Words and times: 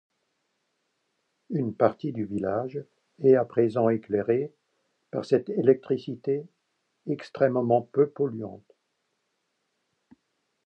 Une 1.51 1.75
partie 1.75 2.11
du 2.11 2.25
village 2.25 2.83
est 3.21 3.35
à 3.35 3.45
présent 3.45 3.87
éclairée 3.89 4.51
par 5.11 5.25
cette 5.25 5.47
électricité 5.51 6.47
extrêmement 7.05 7.83
peu 7.83 8.09
polluante. 8.09 8.73